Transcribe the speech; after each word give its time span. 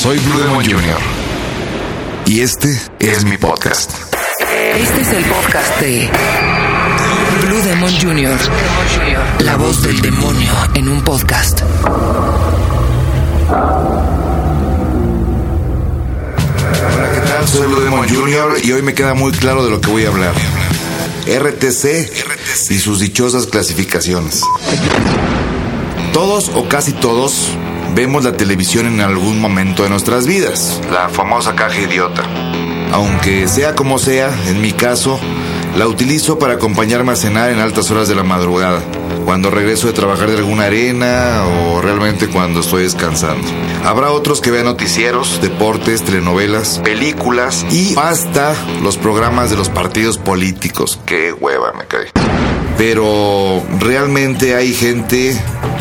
Soy 0.00 0.18
Blue 0.20 0.40
Demon 0.40 0.64
Jr. 0.64 0.98
Y 2.24 2.40
este 2.40 2.74
es 3.00 3.22
mi 3.26 3.36
podcast. 3.36 3.90
Este 4.74 5.02
es 5.02 5.12
el 5.12 5.22
podcast 5.26 5.78
de 5.78 6.08
Blue 7.42 7.60
Demon 7.60 7.92
Jr. 8.00 8.38
La 9.40 9.56
voz 9.56 9.82
del 9.82 10.00
demonio 10.00 10.52
en 10.72 10.88
un 10.88 11.02
podcast. 11.02 11.60
Hola, 16.96 17.10
¿qué 17.12 17.20
tal? 17.20 17.46
Soy 17.46 17.66
Blue 17.66 17.80
Demon 17.80 18.08
Jr. 18.08 18.56
y 18.64 18.72
hoy 18.72 18.80
me 18.80 18.94
queda 18.94 19.12
muy 19.12 19.32
claro 19.32 19.62
de 19.66 19.70
lo 19.70 19.82
que 19.82 19.90
voy 19.90 20.06
a 20.06 20.08
hablar. 20.08 20.32
RTC 21.26 22.70
y 22.70 22.78
sus 22.78 23.00
dichosas 23.00 23.44
clasificaciones. 23.44 24.40
Todos 26.14 26.50
o 26.54 26.66
casi 26.70 26.92
todos 26.92 27.50
vemos 27.94 28.24
la 28.24 28.32
televisión 28.32 28.86
en 28.86 29.00
algún 29.00 29.40
momento 29.40 29.82
de 29.82 29.90
nuestras 29.90 30.26
vidas, 30.26 30.80
la 30.92 31.08
famosa 31.08 31.54
caja 31.54 31.80
idiota. 31.80 32.22
Aunque 32.92 33.46
sea 33.48 33.74
como 33.74 33.98
sea, 33.98 34.30
en 34.48 34.60
mi 34.60 34.72
caso, 34.72 35.20
la 35.76 35.86
utilizo 35.86 36.38
para 36.38 36.54
acompañarme 36.54 37.12
a 37.12 37.16
cenar 37.16 37.50
en 37.50 37.60
altas 37.60 37.90
horas 37.90 38.08
de 38.08 38.14
la 38.14 38.24
madrugada, 38.24 38.80
cuando 39.24 39.50
regreso 39.50 39.86
de 39.86 39.92
trabajar 39.92 40.30
de 40.30 40.38
alguna 40.38 40.64
arena 40.64 41.44
o 41.44 41.80
realmente 41.80 42.28
cuando 42.28 42.60
estoy 42.60 42.82
descansando. 42.82 43.46
Habrá 43.84 44.10
otros 44.10 44.40
que 44.40 44.50
vean 44.50 44.66
noticieros, 44.66 45.40
deportes, 45.40 46.02
telenovelas, 46.02 46.80
películas 46.84 47.64
y 47.70 47.94
hasta 47.96 48.54
los 48.82 48.96
programas 48.96 49.50
de 49.50 49.56
los 49.56 49.68
partidos 49.68 50.18
políticos. 50.18 50.98
Qué 51.06 51.32
hueva 51.32 51.72
me 51.72 51.86
cae. 51.86 52.19
Pero 52.80 53.62
realmente 53.78 54.54
hay 54.54 54.72
gente 54.72 55.38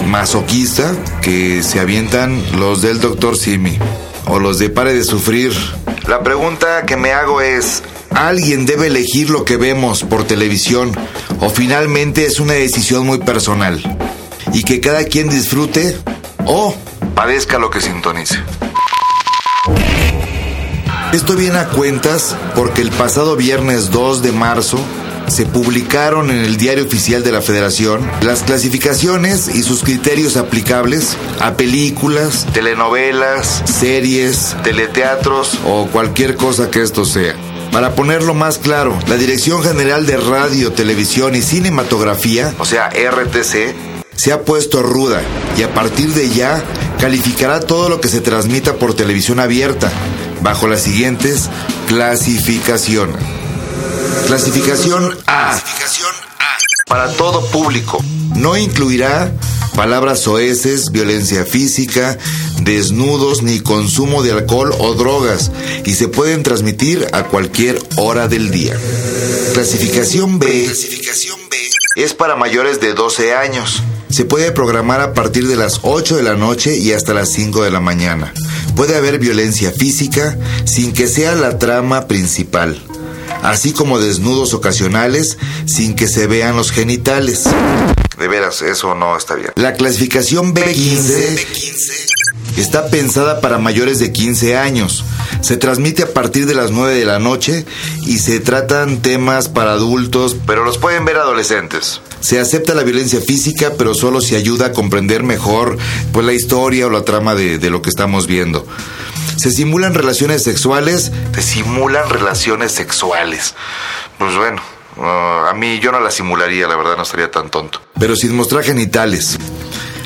masoquista 0.07 0.94
que 1.21 1.63
se 1.63 1.80
avientan 1.80 2.44
los 2.59 2.81
del 2.81 2.99
Dr. 2.99 3.38
Simi 3.38 3.80
o 4.26 4.38
los 4.38 4.59
de 4.59 4.70
Pare 4.70 4.94
de 4.94 5.05
Sufrir. 5.05 5.54
La 6.09 6.24
pregunta 6.24 6.85
que 6.85 6.98
me 6.98 7.13
hago 7.13 7.40
es, 7.40 7.84
¿alguien 8.09 8.65
debe 8.65 8.87
elegir 8.87 9.29
lo 9.29 9.46
que 9.46 9.55
vemos 9.55 10.04
por 10.04 10.26
televisión 10.26 10.91
o 11.40 11.49
finalmente 11.49 12.26
es 12.26 12.41
una 12.41 12.55
decisión 12.55 13.05
muy 13.05 13.20
personal? 13.20 13.81
Y 14.52 14.63
que 14.63 14.81
cada 14.81 15.05
quien 15.05 15.29
disfrute 15.29 15.98
o 16.43 16.76
padezca 17.15 17.59
lo 17.59 17.70
que 17.70 17.79
sintonice. 17.79 18.43
Esto 21.13 21.37
viene 21.37 21.59
a 21.59 21.70
cuentas 21.70 22.35
porque 22.55 22.81
el 22.81 22.91
pasado 22.91 23.37
viernes 23.37 23.90
2 23.90 24.21
de 24.21 24.34
marzo 24.34 24.77
se 25.30 25.46
publicaron 25.46 26.32
en 26.32 26.40
el 26.40 26.58
Diario 26.58 26.85
Oficial 26.85 27.24
de 27.24 27.32
la 27.32 27.41
Federación 27.41 28.02
las 28.22 28.44
clasificaciones 28.44 29.48
y 29.54 29.63
sus 29.63 29.84
criterios 29.84 30.38
aplicables 30.38 31.16
a 31.40 31.54
películas, 31.54 32.48
telenovelas, 32.54 33.63
series, 33.66 34.55
teleteatros 34.63 35.60
o 35.66 35.88
cualquier 35.88 36.36
cosa 36.36 36.71
que 36.71 36.82
esto 36.82 37.05
sea. 37.05 37.36
Para 37.71 37.96
ponerlo 37.96 38.34
más 38.34 38.58
claro, 38.58 38.98
la 39.08 39.18
Dirección 39.18 39.62
General 39.62 40.05
de 40.05 40.18
Radio, 40.18 40.74
Televisión 40.74 41.36
y 41.36 41.41
Cinematografía, 41.41 42.54
o 42.58 42.66
sea, 42.66 42.90
RTC, 42.90 43.76
se 44.16 44.34
ha 44.34 44.41
puesto 44.41 44.82
ruda 44.82 45.21
y 45.58 45.62
a 45.62 45.74
partir 45.74 46.10
de 46.10 46.30
ya 46.30 46.64
calificará 46.99 47.60
todo 47.60 47.88
lo 47.88 48.02
que 48.02 48.10
se 48.10 48.21
transmita 48.21 48.74
por 48.74 48.96
televisión 48.96 49.40
abierta, 49.40 49.91
bajo 50.41 50.68
las 50.68 50.82
siguientes 50.82 51.49
clasificaciones. 51.88 53.38
Clasificación 54.27 55.17
A. 55.25 55.49
Clasificación 55.49 56.12
A. 56.39 56.57
Para 56.87 57.12
todo 57.13 57.45
público. 57.51 58.03
No 58.35 58.57
incluirá 58.57 59.31
palabras 59.75 60.21
soeces, 60.21 60.91
violencia 60.91 61.45
física, 61.45 62.17
desnudos 62.62 63.41
ni 63.43 63.59
consumo 63.59 64.23
de 64.23 64.31
alcohol 64.31 64.73
o 64.79 64.94
drogas 64.94 65.51
y 65.85 65.94
se 65.94 66.07
pueden 66.07 66.44
transmitir 66.44 67.07
a 67.13 67.23
cualquier 67.23 67.79
hora 67.97 68.28
del 68.28 68.51
día. 68.51 68.75
Clasificación 69.53 70.40
B. 70.40 70.66
Clasificación 70.66 71.40
B. 71.50 71.58
Es 71.96 72.13
para 72.13 72.35
mayores 72.35 72.79
de 72.79 72.94
12 72.94 73.34
años. 73.34 73.81
Se 74.09 74.25
puede 74.25 74.52
programar 74.52 75.02
a 75.02 75.13
partir 75.13 75.47
de 75.47 75.56
las 75.56 75.79
8 75.84 76.18
de 76.18 76.24
la 76.24 76.35
noche 76.35 76.78
y 76.78 76.94
hasta 76.94 77.13
las 77.13 77.29
5 77.31 77.63
de 77.63 77.72
la 77.72 77.79
mañana. 77.79 78.34
Puede 78.75 78.96
haber 78.96 79.19
violencia 79.19 79.72
física 79.72 80.38
sin 80.66 80.94
que 80.94 81.08
sea 81.08 81.35
la 81.35 81.58
trama 81.59 82.08
principal 82.08 82.81
así 83.44 83.72
como 83.72 84.00
desnudos 84.00 84.54
ocasionales 84.54 85.38
sin 85.66 85.96
que 85.96 86.08
se 86.08 86.28
vean 86.28 86.56
los 86.56 86.72
genitales. 86.72 87.46
De 88.18 88.28
veras, 88.28 88.62
eso 88.62 88.96
no 88.96 89.16
está 89.16 89.36
bien. 89.36 89.52
La 89.56 89.74
clasificación 89.74 90.54
B15, 90.54 92.10
está 92.58 92.90
pensada 92.90 93.40
para 93.40 93.58
mayores 93.58 94.00
de 94.00 94.12
15 94.12 94.58
años. 94.58 95.06
Se 95.42 95.56
transmite 95.56 96.04
a 96.04 96.14
partir 96.14 96.46
de 96.46 96.56
las 96.56 96.72
9 96.72 96.94
de 96.96 97.06
la 97.06 97.20
noche 97.20 97.66
y 98.06 98.20
se 98.20 98.40
tratan 98.40 99.02
temas 99.02 99.48
para 99.48 99.72
adultos, 99.72 100.36
pero 100.46 100.66
los 100.66 100.78
pueden 100.78 101.06
ver 101.06 101.18
adolescentes. 101.18 102.02
Se 102.20 102.40
acepta 102.40 102.74
la 102.74 102.84
violencia 102.84 103.22
física, 103.22 103.74
pero 103.78 103.94
solo 103.94 104.20
si 104.20 104.36
ayuda 104.36 104.68
a 104.68 104.72
comprender 104.74 105.24
mejor 105.24 105.78
pues, 106.12 106.26
la 106.26 106.34
historia 106.34 106.88
o 106.88 106.90
la 106.90 107.06
trama 107.06 107.36
de, 107.36 107.58
de 107.58 107.70
lo 107.70 107.82
que 107.82 107.90
estamos 107.90 108.28
viendo. 108.28 108.66
Se 109.40 109.52
simulan 109.52 109.94
relaciones 109.94 110.44
sexuales. 110.44 111.14
Se 111.34 111.42
simulan 111.42 112.10
relaciones 112.10 112.74
sexuales. 112.74 113.56
Pues 114.18 114.36
bueno, 114.36 114.62
uh, 114.98 115.48
a 115.48 115.54
mí 115.54 115.80
yo 115.80 115.94
no 115.94 116.02
la 116.02 116.12
simularía, 116.12 116.68
la 116.68 116.76
verdad 116.76 116.98
no 116.98 117.04
estaría 117.04 117.32
tan 117.32 117.50
tonto. 117.50 117.82
Pero 117.98 118.18
sin 118.18 118.36
mostrar 118.36 118.66
genitales. 118.66 119.38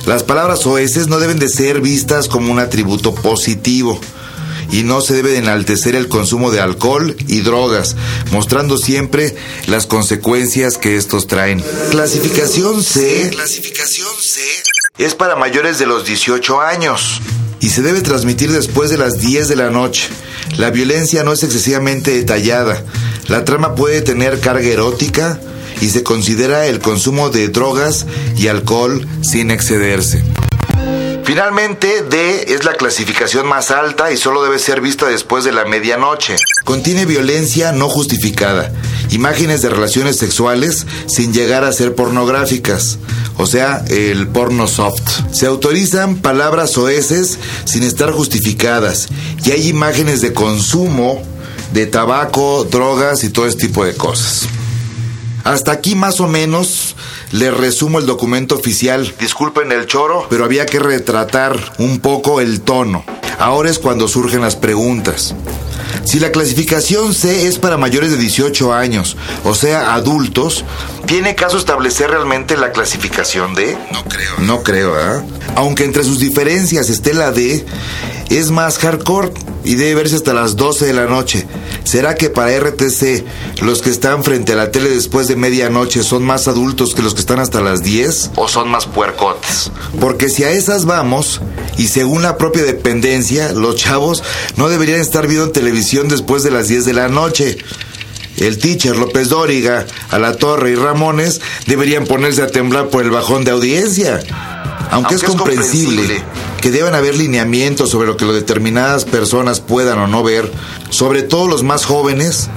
Las 0.06 0.22
palabras 0.22 0.68
oeces 0.68 1.08
no 1.08 1.18
deben 1.18 1.40
de 1.40 1.50
ser 1.50 1.82
vistas 1.82 2.28
como 2.28 2.52
un 2.52 2.60
atributo 2.60 3.16
positivo 3.16 4.00
y 4.72 4.84
no 4.84 5.02
se 5.02 5.16
debe 5.16 5.32
de 5.32 5.38
enaltecer 5.38 5.96
el 5.96 6.10
consumo 6.10 6.52
de 6.52 6.62
alcohol 6.62 7.16
y 7.28 7.42
drogas, 7.42 7.96
mostrando 8.32 8.78
siempre 8.78 9.36
las 9.66 9.88
consecuencias 9.88 10.78
que 10.78 10.96
estos 10.96 11.26
traen. 11.26 11.64
Clasificación 11.90 12.84
C. 12.84 13.32
Clasificación 13.32 14.10
C. 14.20 14.42
Es 15.00 15.16
para 15.16 15.36
mayores 15.36 15.80
de 15.80 15.88
los 15.88 16.06
18 16.06 16.62
años 16.62 17.20
y 17.64 17.70
se 17.70 17.82
debe 17.82 18.02
transmitir 18.02 18.52
después 18.52 18.90
de 18.90 18.98
las 18.98 19.20
10 19.20 19.48
de 19.48 19.56
la 19.56 19.70
noche. 19.70 20.10
La 20.58 20.70
violencia 20.70 21.24
no 21.24 21.32
es 21.32 21.44
excesivamente 21.44 22.12
detallada. 22.12 22.84
La 23.30 23.46
trama 23.46 23.74
puede 23.74 24.02
tener 24.02 24.42
carga 24.42 24.68
erótica 24.68 25.40
y 25.80 25.88
se 25.88 26.04
considera 26.04 26.68
el 26.68 26.80
consumo 26.80 27.30
de 27.30 27.48
drogas 27.48 28.06
y 28.36 28.50
alcohol 28.50 29.08
sin 29.22 29.50
excederse. 29.50 30.22
Finalmente, 31.26 32.04
D 32.04 32.54
es 32.54 32.66
la 32.66 32.74
clasificación 32.74 33.48
más 33.48 33.72
alta 33.72 34.12
y 34.12 34.18
solo 34.18 34.44
debe 34.44 34.60
ser 34.60 34.82
vista 34.82 35.08
después 35.08 35.46
de 35.46 35.54
la 35.54 35.64
medianoche. 35.64 36.36
Contiene 36.66 37.06
violencia 37.06 37.72
no 37.72 37.88
justificada, 37.88 38.72
imágenes 39.10 39.62
de 39.62 39.70
relaciones 39.70 40.18
sexuales 40.18 40.86
sin 41.08 41.34
llegar 41.34 41.64
a 41.64 41.72
ser 41.72 41.96
pornográficas, 41.96 43.00
o 43.38 43.48
sea, 43.48 43.86
el 43.88 44.28
porno 44.28 44.68
soft. 44.68 45.02
Se 45.32 45.46
autorizan 45.46 46.18
palabras 46.18 46.72
soeces 46.72 47.40
sin 47.64 47.84
estar 47.84 48.12
justificadas 48.12 49.08
y 49.46 49.52
hay 49.52 49.70
imágenes 49.70 50.20
de 50.20 50.34
consumo 50.34 51.24
de 51.74 51.86
tabaco, 51.86 52.66
drogas 52.70 53.24
y 53.24 53.30
todo 53.30 53.48
este 53.48 53.68
tipo 53.68 53.86
de 53.86 53.96
cosas. 53.96 54.48
Hasta 55.44 55.72
aquí 55.72 55.96
más 55.96 56.20
o 56.20 56.28
menos 56.28 56.93
le 57.34 57.50
resumo 57.50 57.98
el 57.98 58.06
documento 58.06 58.56
oficial. 58.56 59.12
Disculpen 59.20 59.72
el 59.72 59.88
choro, 59.88 60.28
pero 60.30 60.46
había 60.46 60.68
que 60.68 60.80
retratar 60.80 61.74
un 61.80 62.00
poco 62.00 62.40
el 62.40 62.62
tono. 62.62 63.04
Ahora 63.40 63.72
es 63.72 63.80
cuando 63.80 64.08
surgen 64.08 64.42
las 64.42 64.56
preguntas. 64.56 65.34
Si 66.06 66.20
la 66.20 66.32
clasificación 66.32 67.14
C 67.14 67.48
es 67.48 67.58
para 67.58 67.78
mayores 67.78 68.12
de 68.12 68.18
18 68.18 68.74
años, 68.74 69.18
o 69.44 69.56
sea, 69.56 69.96
adultos, 69.96 70.64
¿tiene 71.08 71.34
caso 71.34 71.58
establecer 71.58 72.12
realmente 72.12 72.56
la 72.56 72.72
clasificación 72.72 73.56
D? 73.56 73.78
No 73.92 74.04
creo. 74.04 74.38
No 74.40 74.64
creo, 74.64 75.00
¿eh? 75.00 75.24
Aunque 75.56 75.86
entre 75.86 76.04
sus 76.04 76.20
diferencias 76.20 76.90
esté 76.90 77.16
la 77.16 77.32
D, 77.32 77.66
es 78.30 78.52
más 78.52 78.78
hardcore 78.80 79.32
y 79.64 79.76
debe 79.76 79.96
verse 79.96 80.16
hasta 80.16 80.34
las 80.34 80.56
12 80.56 80.86
de 80.86 80.94
la 80.94 81.06
noche. 81.06 81.46
¿Será 81.84 82.16
que 82.16 82.30
para 82.30 82.58
RTC 82.58 83.24
los 83.62 83.82
que 83.82 83.90
están 83.90 84.24
frente 84.24 84.54
a 84.54 84.56
la 84.56 84.72
tele 84.72 84.90
después 84.90 85.28
de 85.28 85.36
medianoche 85.36 86.04
son 86.04 86.24
más 86.24 86.48
adultos 86.48 86.96
que 86.96 87.02
los 87.02 87.14
que 87.14 87.20
están 87.20 87.40
hasta 87.40 87.62
las 87.62 87.84
10? 87.84 88.32
¿O 88.36 88.48
son 88.48 88.70
más 88.70 88.86
puercotes? 88.86 89.72
Porque 90.00 90.30
si 90.30 90.44
a 90.44 90.52
esas 90.52 90.86
vamos, 90.86 91.42
y 91.78 91.88
según 91.88 92.24
la 92.24 92.38
propia 92.38 92.64
dependencia, 92.64 93.52
los 93.52 93.76
chavos 93.76 94.24
no 94.58 94.70
deberían 94.70 95.00
estar 95.00 95.28
viendo 95.28 95.52
televisión 95.52 96.08
después 96.08 96.44
de 96.44 96.52
las 96.52 96.68
10 96.68 96.86
de 96.86 96.94
la 96.94 97.10
noche. 97.10 97.58
El 98.38 98.58
teacher 98.58 98.98
López 98.98 99.30
Dóriga, 99.30 99.86
a 100.10 100.18
la 100.18 100.36
Torre 100.36 100.72
y 100.72 100.76
Ramones 100.76 101.40
deberían 101.68 102.06
ponerse 102.06 102.42
a 102.42 102.48
temblar 102.48 102.90
por 102.90 103.04
el 103.04 103.12
bajón 103.12 103.44
de 103.44 103.52
audiencia. 103.52 104.22
Aunque, 104.90 105.16
es, 105.16 105.24
comprensible, 105.24 106.24
que 106.64 106.72
deban 106.72 106.96
haber 106.96 107.18
lineamientos 107.18 107.90
sobre 107.90 108.08
lo 108.08 108.16
que 108.16 108.24
determinadas 108.24 109.04
personas 109.04 109.60
puedan 109.60 110.00
o 110.00 110.08
no 110.08 110.24
ver, 110.24 110.50
sobre 110.92 111.22
todo 111.22 111.46
los 111.46 111.62
más 111.62 111.84
jóvenes, 111.84 112.48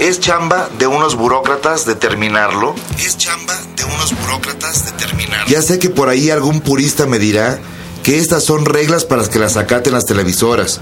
es 0.00 0.18
chamba 0.18 0.68
de 0.80 0.88
unos 0.88 1.14
burócratas 1.14 1.86
determinarlo. 1.86 2.74
Es 2.98 3.16
chamba 3.16 3.56
de 3.76 3.84
unos 3.84 4.18
burócratas 4.18 4.86
determinarlo. 4.86 5.46
Ya 5.46 5.62
sé 5.62 5.78
que 5.78 5.90
por 5.90 6.08
ahí 6.08 6.28
algún 6.28 6.60
purista 6.60 7.06
me 7.06 7.20
dirá 7.20 7.60
que 8.02 8.18
estas 8.18 8.42
son 8.42 8.64
reglas 8.64 9.04
para 9.04 9.28
que 9.28 9.38
las 9.38 9.56
acaten 9.56 9.92
las 9.92 10.06
televisoras, 10.06 10.80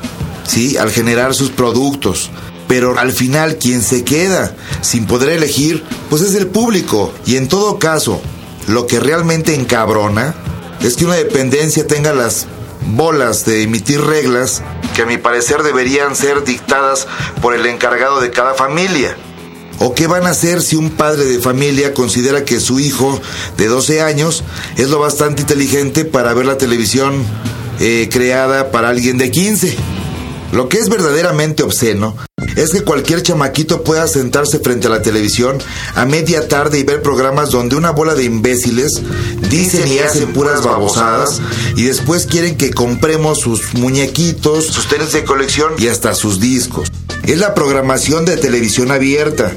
¿sí? 0.48 0.78
Al 0.78 0.90
generar 0.90 1.34
sus 1.34 1.50
productos. 1.50 2.30
Pero 2.66 2.98
al 2.98 3.12
final 3.12 3.58
quien 3.58 3.82
se 3.82 4.04
queda 4.04 4.54
sin 4.80 5.04
poder 5.06 5.28
elegir, 5.28 5.84
pues 6.08 6.22
es 6.22 6.34
el 6.34 6.46
público. 6.46 7.12
Y 7.26 7.36
en 7.36 7.46
todo 7.46 7.78
caso, 7.78 8.22
lo 8.68 8.86
que 8.86 9.00
realmente 9.00 9.54
encabrona 9.54 10.34
es 10.80 10.96
que 10.96 11.04
una 11.04 11.16
dependencia 11.16 11.86
tenga 11.86 12.14
las 12.14 12.46
bolas 12.86 13.44
de 13.44 13.62
emitir 13.62 14.00
reglas 14.00 14.62
que 14.94 15.02
a 15.02 15.06
mi 15.06 15.18
parecer 15.18 15.62
deberían 15.62 16.16
ser 16.16 16.44
dictadas 16.44 17.06
por 17.40 17.54
el 17.54 17.66
encargado 17.66 18.20
de 18.20 18.30
cada 18.30 18.54
familia. 18.54 19.16
¿O 19.78 19.94
qué 19.94 20.06
van 20.06 20.26
a 20.26 20.30
hacer 20.30 20.60
si 20.60 20.76
un 20.76 20.90
padre 20.90 21.24
de 21.24 21.40
familia 21.40 21.94
considera 21.94 22.44
que 22.44 22.60
su 22.60 22.80
hijo 22.80 23.18
de 23.56 23.66
12 23.66 24.02
años 24.02 24.44
es 24.76 24.90
lo 24.90 24.98
bastante 24.98 25.42
inteligente 25.42 26.04
para 26.04 26.34
ver 26.34 26.44
la 26.44 26.58
televisión 26.58 27.24
eh, 27.80 28.08
creada 28.12 28.70
para 28.70 28.90
alguien 28.90 29.16
de 29.16 29.30
15? 29.30 29.76
Lo 30.52 30.68
que 30.68 30.78
es 30.78 30.88
verdaderamente 30.88 31.62
obsceno 31.62 32.14
es 32.56 32.70
que 32.70 32.82
cualquier 32.82 33.22
chamaquito 33.22 33.82
pueda 33.82 34.06
sentarse 34.08 34.58
frente 34.58 34.86
a 34.86 34.90
la 34.90 35.02
televisión 35.02 35.58
a 35.94 36.04
media 36.04 36.48
tarde 36.48 36.78
y 36.78 36.82
ver 36.82 37.02
programas 37.02 37.50
donde 37.50 37.76
una 37.76 37.90
bola 37.90 38.14
de 38.14 38.24
imbéciles 38.24 39.00
dicen 39.48 39.88
y 39.88 39.98
hacen 39.98 40.32
puras 40.32 40.64
babosadas 40.64 41.40
y 41.76 41.84
después 41.84 42.26
quieren 42.26 42.56
que 42.56 42.70
compremos 42.70 43.40
sus 43.40 43.74
muñequitos, 43.74 44.66
sus 44.66 44.88
tenis 44.88 45.12
de 45.12 45.24
colección. 45.24 45.74
y 45.78 45.88
hasta 45.88 46.14
sus 46.14 46.40
discos. 46.40 46.90
Es 47.24 47.38
la 47.38 47.54
programación 47.54 48.24
de 48.24 48.36
televisión 48.36 48.90
abierta, 48.90 49.52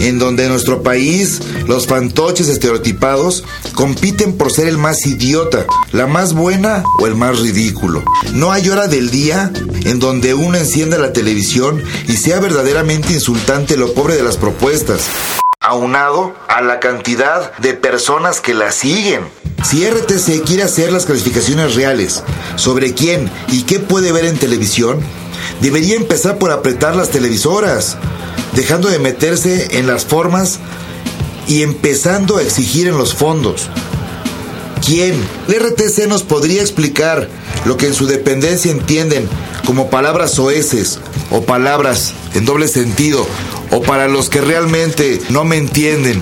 en 0.00 0.18
donde 0.18 0.44
en 0.44 0.50
nuestro 0.50 0.82
país 0.82 1.40
los 1.66 1.86
fantoches 1.86 2.48
estereotipados 2.48 3.44
compiten 3.74 4.36
por 4.36 4.52
ser 4.52 4.68
el 4.68 4.78
más 4.78 5.06
idiota, 5.06 5.66
la 5.92 6.06
más 6.06 6.34
buena 6.34 6.84
o 6.98 7.06
el 7.06 7.14
más 7.14 7.40
ridículo. 7.40 8.02
No 8.34 8.52
hay 8.52 8.68
hora 8.68 8.88
del 8.88 9.10
día 9.10 9.52
en 9.84 9.98
donde 9.98 10.34
uno 10.34 10.56
encienda 10.56 10.98
la 10.98 11.12
televisión 11.12 11.82
y 12.06 12.16
sea 12.16 12.40
verdaderamente 12.40 13.12
insultante 13.12 13.76
lo 13.76 13.94
pobre 13.94 14.16
de 14.16 14.22
las 14.22 14.36
propuestas, 14.36 15.02
aunado 15.60 16.34
a 16.48 16.60
la 16.62 16.80
cantidad 16.80 17.56
de 17.58 17.74
personas 17.74 18.40
que 18.40 18.54
la 18.54 18.72
siguen. 18.72 19.20
Si 19.64 19.88
RTC 19.88 20.44
quiere 20.44 20.62
hacer 20.62 20.92
las 20.92 21.04
clasificaciones 21.04 21.74
reales 21.74 22.22
sobre 22.56 22.94
quién 22.94 23.28
y 23.48 23.64
qué 23.64 23.80
puede 23.80 24.12
ver 24.12 24.24
en 24.24 24.38
televisión, 24.38 25.00
debería 25.60 25.96
empezar 25.96 26.38
por 26.38 26.52
apretar 26.52 26.94
las 26.94 27.10
televisoras, 27.10 27.96
dejando 28.58 28.88
de 28.88 28.98
meterse 28.98 29.78
en 29.78 29.86
las 29.86 30.04
formas 30.04 30.58
y 31.46 31.62
empezando 31.62 32.38
a 32.38 32.42
exigir 32.42 32.88
en 32.88 32.98
los 32.98 33.14
fondos. 33.14 33.68
¿Quién? 34.84 35.14
El 35.46 35.60
RTC 35.60 36.08
nos 36.08 36.24
podría 36.24 36.60
explicar 36.60 37.28
lo 37.66 37.76
que 37.76 37.86
en 37.86 37.94
su 37.94 38.08
dependencia 38.08 38.72
entienden 38.72 39.28
como 39.64 39.90
palabras 39.90 40.32
soeces 40.32 40.98
o 41.30 41.42
palabras 41.42 42.14
en 42.34 42.46
doble 42.46 42.66
sentido 42.66 43.24
o 43.70 43.80
para 43.82 44.08
los 44.08 44.28
que 44.28 44.40
realmente 44.40 45.22
no 45.30 45.44
me 45.44 45.56
entienden. 45.56 46.20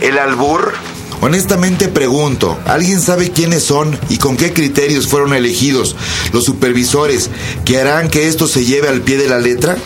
¿El 0.00 0.16
albur? 0.16 0.72
Honestamente 1.20 1.88
pregunto, 1.88 2.58
¿alguien 2.64 2.98
sabe 2.98 3.30
quiénes 3.30 3.62
son 3.62 3.98
y 4.08 4.16
con 4.16 4.38
qué 4.38 4.54
criterios 4.54 5.06
fueron 5.06 5.34
elegidos 5.34 5.96
los 6.32 6.46
supervisores 6.46 7.28
que 7.66 7.78
harán 7.78 8.08
que 8.08 8.26
esto 8.26 8.48
se 8.48 8.64
lleve 8.64 8.88
al 8.88 9.02
pie 9.02 9.18
de 9.18 9.28
la 9.28 9.38
letra? 9.38 9.76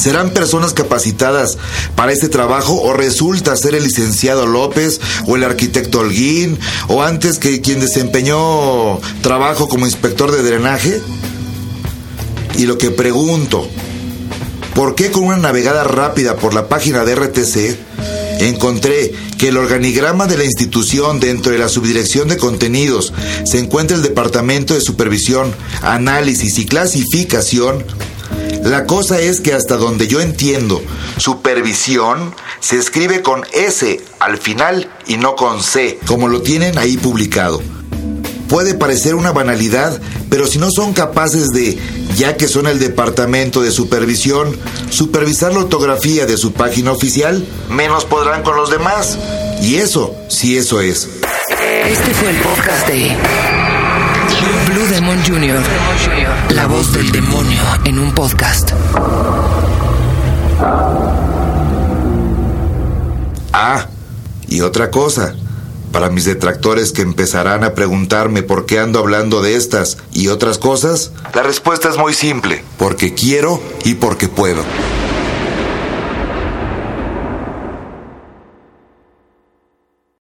¿Serán 0.00 0.30
personas 0.30 0.72
capacitadas 0.72 1.58
para 1.94 2.12
este 2.12 2.30
trabajo 2.30 2.72
o 2.72 2.94
resulta 2.94 3.54
ser 3.54 3.74
el 3.74 3.84
licenciado 3.84 4.46
López 4.46 4.98
o 5.26 5.36
el 5.36 5.44
arquitecto 5.44 6.00
Holguín 6.00 6.58
o 6.88 7.02
antes 7.02 7.38
que 7.38 7.60
quien 7.60 7.80
desempeñó 7.80 8.98
trabajo 9.20 9.68
como 9.68 9.84
inspector 9.84 10.32
de 10.32 10.42
drenaje? 10.42 11.02
Y 12.56 12.64
lo 12.64 12.78
que 12.78 12.90
pregunto, 12.90 13.68
¿por 14.74 14.94
qué 14.94 15.10
con 15.10 15.24
una 15.24 15.36
navegada 15.36 15.84
rápida 15.84 16.36
por 16.36 16.54
la 16.54 16.66
página 16.66 17.04
de 17.04 17.16
RTC 17.16 17.76
encontré 18.40 19.12
que 19.36 19.48
el 19.48 19.58
organigrama 19.58 20.26
de 20.26 20.38
la 20.38 20.44
institución 20.44 21.20
dentro 21.20 21.52
de 21.52 21.58
la 21.58 21.68
subdirección 21.68 22.28
de 22.28 22.38
contenidos 22.38 23.12
se 23.44 23.58
encuentra 23.58 23.98
el 23.98 24.02
Departamento 24.02 24.72
de 24.72 24.80
Supervisión, 24.80 25.54
Análisis 25.82 26.58
y 26.58 26.64
Clasificación 26.64 27.84
la 28.62 28.84
cosa 28.86 29.20
es 29.20 29.40
que 29.40 29.52
hasta 29.54 29.76
donde 29.76 30.06
yo 30.06 30.20
entiendo, 30.20 30.82
supervisión 31.16 32.34
se 32.60 32.76
escribe 32.76 33.22
con 33.22 33.44
S 33.52 34.00
al 34.18 34.38
final 34.38 34.90
y 35.06 35.16
no 35.16 35.34
con 35.34 35.62
C, 35.62 35.98
como 36.06 36.28
lo 36.28 36.42
tienen 36.42 36.78
ahí 36.78 36.96
publicado. 36.96 37.62
Puede 38.48 38.74
parecer 38.74 39.14
una 39.14 39.32
banalidad, 39.32 40.00
pero 40.28 40.46
si 40.46 40.58
no 40.58 40.70
son 40.70 40.92
capaces 40.92 41.50
de, 41.50 41.78
ya 42.16 42.36
que 42.36 42.48
son 42.48 42.66
el 42.66 42.80
departamento 42.80 43.62
de 43.62 43.70
supervisión, 43.70 44.58
supervisar 44.90 45.52
la 45.52 45.60
ortografía 45.60 46.26
de 46.26 46.36
su 46.36 46.52
página 46.52 46.92
oficial, 46.92 47.46
menos 47.68 48.04
podrán 48.04 48.42
con 48.42 48.56
los 48.56 48.70
demás. 48.70 49.16
Y 49.62 49.76
eso, 49.76 50.14
sí 50.28 50.56
eso 50.56 50.80
es. 50.80 51.08
Este 51.86 52.14
fue 52.14 52.30
el 52.30 52.36
podcast 52.38 52.88
de 52.88 53.16
Demon 55.10 55.24
Jr. 55.24 55.60
La 56.54 56.68
voz 56.68 56.92
del 56.92 57.10
demonio 57.10 57.60
en 57.84 57.98
un 57.98 58.14
podcast. 58.14 58.70
Ah, 63.52 63.86
y 64.46 64.60
otra 64.60 64.92
cosa. 64.92 65.34
Para 65.90 66.10
mis 66.10 66.26
detractores 66.26 66.92
que 66.92 67.02
empezarán 67.02 67.64
a 67.64 67.74
preguntarme 67.74 68.44
por 68.44 68.66
qué 68.66 68.78
ando 68.78 69.00
hablando 69.00 69.42
de 69.42 69.56
estas 69.56 69.98
y 70.12 70.28
otras 70.28 70.58
cosas, 70.58 71.10
la 71.34 71.42
respuesta 71.42 71.88
es 71.88 71.96
muy 71.96 72.14
simple. 72.14 72.62
Porque 72.78 73.12
quiero 73.12 73.60
y 73.84 73.94
porque 73.94 74.28
puedo. 74.28 74.62